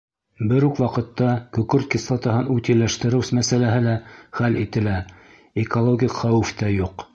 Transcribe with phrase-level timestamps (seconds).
[0.51, 1.27] Бер үк ваҡытта
[1.57, 3.95] көкөрт кислотаһын утилләштереү мәсьәләһе лә
[4.41, 4.97] хәл ителә,
[5.67, 7.09] экологик хәүеф тә юҡ.